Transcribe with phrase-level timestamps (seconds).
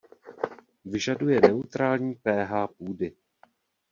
[0.85, 3.15] Vyžaduje neutrální pH půdy.